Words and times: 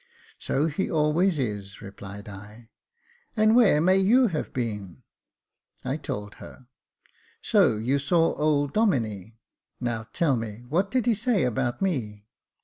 "So 0.39 0.65
he 0.65 0.89
always 0.89 1.37
is," 1.37 1.79
replied 1.79 2.27
I." 2.27 2.69
And 3.37 3.55
where 3.55 3.79
may 3.79 3.97
you 3.97 4.29
have 4.29 4.51
been?" 4.51 5.03
I 5.85 5.97
told 5.97 6.33
her." 6.41 6.65
So 7.43 7.77
292 7.79 7.97
Jacob 7.99 8.01
Faithful 8.01 8.19
you 8.19 8.33
saw 8.33 8.35
old 8.41 8.73
Domine. 8.73 9.33
Now, 9.79 10.07
tell 10.11 10.35
me, 10.35 10.65
what 10.69 10.89
did 10.89 11.05
he 11.05 11.13
say 11.13 11.43
about 11.43 11.83
me 11.83 12.25